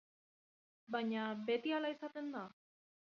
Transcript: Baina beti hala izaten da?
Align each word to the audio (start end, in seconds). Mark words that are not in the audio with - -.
Baina 0.95 1.27
beti 1.51 1.75
hala 1.81 1.91
izaten 1.99 2.33
da? 2.37 2.43